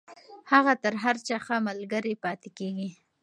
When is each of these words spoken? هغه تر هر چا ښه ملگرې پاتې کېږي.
هغه 0.51 0.73
تر 0.83 0.93
هر 1.03 1.15
چا 1.27 1.37
ښه 1.45 1.55
ملگرې 1.67 2.13
پاتې 2.23 2.49
کېږي. 2.57 2.89